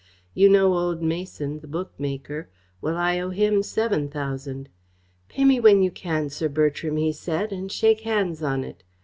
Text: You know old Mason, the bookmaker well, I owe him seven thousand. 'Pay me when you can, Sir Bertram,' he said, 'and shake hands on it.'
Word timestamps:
You 0.33 0.49
know 0.49 0.73
old 0.75 1.03
Mason, 1.03 1.59
the 1.59 1.67
bookmaker 1.67 2.49
well, 2.81 2.97
I 2.97 3.19
owe 3.19 3.29
him 3.29 3.61
seven 3.61 4.09
thousand. 4.09 4.67
'Pay 5.29 5.45
me 5.45 5.59
when 5.59 5.83
you 5.83 5.91
can, 5.91 6.31
Sir 6.31 6.49
Bertram,' 6.49 6.97
he 6.97 7.11
said, 7.11 7.51
'and 7.51 7.71
shake 7.71 8.01
hands 8.01 8.41
on 8.41 8.63
it.' 8.63 8.83